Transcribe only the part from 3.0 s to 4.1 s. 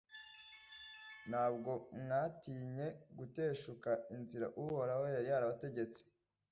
guteshuka